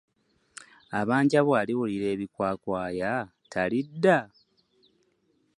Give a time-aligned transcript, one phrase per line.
[0.99, 3.13] Abanja bw’aliwulira ebikwakwaya,
[3.51, 4.17] talidda!